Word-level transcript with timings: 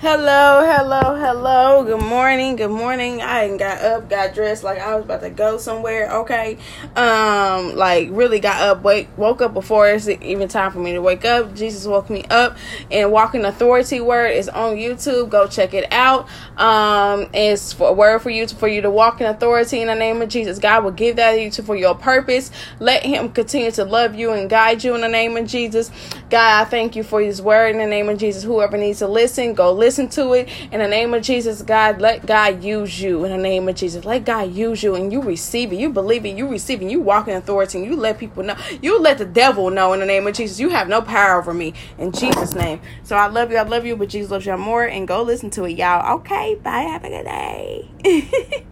Hello, 0.00 0.64
hello, 0.64 1.16
hello. 1.16 1.82
Good 1.82 2.06
morning. 2.06 2.54
Good 2.54 2.70
morning. 2.70 3.20
I 3.20 3.56
got 3.56 3.82
up, 3.82 4.08
got 4.08 4.32
dressed 4.32 4.62
like 4.62 4.78
I 4.78 4.94
was 4.94 5.04
about 5.04 5.22
to 5.22 5.30
go 5.30 5.58
somewhere. 5.58 6.08
Okay. 6.18 6.56
Um, 6.94 7.74
like 7.74 8.06
really 8.12 8.38
got 8.38 8.62
up, 8.62 8.84
wake 8.84 9.08
woke 9.18 9.42
up 9.42 9.54
before 9.54 9.90
it's 9.90 10.08
even 10.08 10.46
time 10.46 10.70
for 10.70 10.78
me 10.78 10.92
to 10.92 11.02
wake 11.02 11.24
up. 11.24 11.52
Jesus 11.52 11.84
woke 11.84 12.10
me 12.10 12.22
up 12.30 12.56
and 12.92 13.10
walking 13.10 13.44
authority 13.44 14.00
word 14.00 14.28
is 14.28 14.48
on 14.48 14.76
YouTube. 14.76 15.30
Go 15.30 15.48
check 15.48 15.74
it 15.74 15.92
out. 15.92 16.28
Um, 16.56 17.28
it's 17.34 17.72
for 17.72 17.88
a 17.88 17.92
word 17.92 18.20
for 18.20 18.30
you 18.30 18.46
to, 18.46 18.54
for 18.54 18.68
you 18.68 18.82
to 18.82 18.90
walk 18.92 19.20
in 19.20 19.26
authority 19.26 19.80
in 19.80 19.88
the 19.88 19.96
name 19.96 20.22
of 20.22 20.28
Jesus. 20.28 20.60
God 20.60 20.84
will 20.84 20.92
give 20.92 21.16
that 21.16 21.32
to 21.32 21.42
you 21.42 21.50
for 21.50 21.74
your 21.74 21.96
purpose. 21.96 22.52
Let 22.78 23.04
him 23.04 23.30
continue 23.30 23.72
to 23.72 23.84
love 23.84 24.14
you 24.14 24.30
and 24.30 24.48
guide 24.48 24.84
you 24.84 24.94
in 24.94 25.00
the 25.00 25.08
name 25.08 25.36
of 25.36 25.48
Jesus. 25.48 25.90
God, 26.30 26.60
I 26.60 26.70
thank 26.70 26.94
you 26.94 27.02
for 27.02 27.20
his 27.20 27.42
word 27.42 27.74
in 27.74 27.78
the 27.78 27.86
name 27.86 28.08
of 28.08 28.16
Jesus. 28.18 28.44
Whoever 28.44 28.76
needs 28.76 29.00
to 29.00 29.08
listen, 29.08 29.54
go 29.54 29.72
listen 29.72 29.87
listen 29.88 30.06
to 30.06 30.34
it 30.34 30.50
in 30.70 30.80
the 30.80 30.86
name 30.86 31.14
of 31.14 31.22
Jesus. 31.22 31.62
God, 31.62 31.98
let 31.98 32.26
God 32.26 32.62
use 32.62 33.00
you 33.00 33.24
in 33.24 33.30
the 33.30 33.38
name 33.38 33.66
of 33.70 33.74
Jesus. 33.74 34.04
Let 34.04 34.26
God 34.26 34.52
use 34.52 34.82
you 34.82 34.94
and 34.94 35.10
you 35.10 35.22
receive 35.22 35.72
it. 35.72 35.78
You 35.78 35.88
believe 35.88 36.26
it. 36.26 36.36
You 36.36 36.46
receive 36.46 36.82
it. 36.82 36.90
You 36.90 37.00
walk 37.00 37.26
in 37.26 37.34
authority 37.34 37.78
and 37.78 37.86
you 37.86 37.96
let 37.96 38.18
people 38.18 38.42
know. 38.42 38.54
You 38.82 39.00
let 39.00 39.16
the 39.16 39.24
devil 39.24 39.70
know 39.70 39.94
in 39.94 40.00
the 40.00 40.04
name 40.04 40.26
of 40.26 40.34
Jesus. 40.34 40.60
You 40.60 40.68
have 40.68 40.88
no 40.88 41.00
power 41.00 41.40
over 41.40 41.54
me 41.54 41.72
in 41.96 42.12
Jesus' 42.12 42.54
name. 42.54 42.82
So 43.02 43.16
I 43.16 43.28
love 43.28 43.50
you. 43.50 43.56
I 43.56 43.62
love 43.62 43.86
you, 43.86 43.96
but 43.96 44.10
Jesus 44.10 44.30
loves 44.30 44.44
you 44.44 44.58
more. 44.58 44.84
And 44.84 45.08
go 45.08 45.22
listen 45.22 45.48
to 45.52 45.64
it, 45.64 45.78
y'all. 45.78 46.18
Okay. 46.18 46.56
Bye. 46.56 46.80
Have 46.82 47.04
a 47.04 47.08
good 47.08 47.24
day. 47.24 48.64